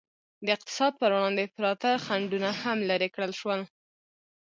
د 0.45 0.47
اقتصاد 0.55 0.93
پر 1.01 1.09
وړاندې 1.15 1.51
پراته 1.55 1.91
خنډونه 2.05 2.49
هم 2.61 2.77
لرې 2.89 3.09
کړل 3.15 3.31
شول. 3.39 3.61